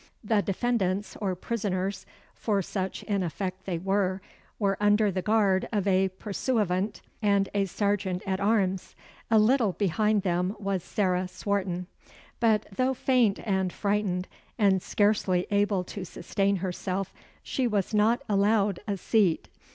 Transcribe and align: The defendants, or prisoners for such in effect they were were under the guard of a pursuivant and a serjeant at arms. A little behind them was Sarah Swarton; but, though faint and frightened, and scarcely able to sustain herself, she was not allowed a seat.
The 0.23 0.41
defendants, 0.41 1.15
or 1.17 1.35
prisoners 1.35 2.07
for 2.33 2.63
such 2.63 3.03
in 3.03 3.21
effect 3.21 3.67
they 3.67 3.77
were 3.77 4.19
were 4.57 4.75
under 4.79 5.11
the 5.11 5.21
guard 5.21 5.69
of 5.71 5.85
a 5.87 6.09
pursuivant 6.09 7.01
and 7.21 7.49
a 7.53 7.65
serjeant 7.65 8.23
at 8.25 8.39
arms. 8.39 8.95
A 9.29 9.37
little 9.37 9.73
behind 9.73 10.23
them 10.23 10.55
was 10.57 10.83
Sarah 10.83 11.27
Swarton; 11.27 11.85
but, 12.39 12.65
though 12.75 12.95
faint 12.95 13.41
and 13.47 13.71
frightened, 13.71 14.27
and 14.57 14.81
scarcely 14.81 15.45
able 15.51 15.83
to 15.83 16.03
sustain 16.03 16.55
herself, 16.55 17.13
she 17.43 17.67
was 17.67 17.93
not 17.93 18.23
allowed 18.27 18.79
a 18.87 18.97
seat. 18.97 19.49